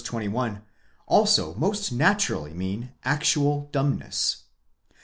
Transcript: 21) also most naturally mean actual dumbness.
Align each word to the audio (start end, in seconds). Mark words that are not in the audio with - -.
21) 0.03 0.63
also 1.05 1.53
most 1.57 1.91
naturally 1.91 2.55
mean 2.55 2.91
actual 3.05 3.69
dumbness. 3.71 4.45